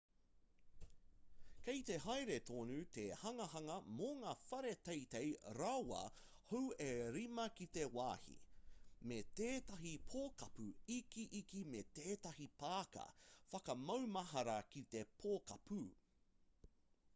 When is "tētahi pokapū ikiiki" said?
9.41-11.63